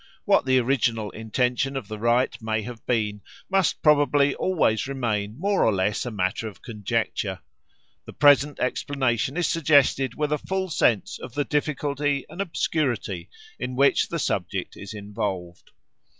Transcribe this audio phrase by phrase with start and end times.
[0.25, 5.63] What the original intention of the rite may have been must probably always remain more
[5.63, 7.41] or less a matter of conjecture.
[8.05, 13.29] The present explanation is suggested with a full sense of the difficulty and obscurity
[13.59, 15.69] in which the subject is involved.